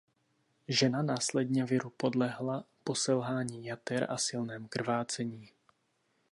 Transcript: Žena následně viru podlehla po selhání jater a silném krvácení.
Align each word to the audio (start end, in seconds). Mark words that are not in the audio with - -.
Žena 0.67 1.01
následně 1.03 1.65
viru 1.65 1.89
podlehla 1.89 2.63
po 2.83 2.95
selhání 2.95 3.65
jater 3.65 4.07
a 4.09 4.17
silném 4.17 4.67
krvácení. 4.67 5.49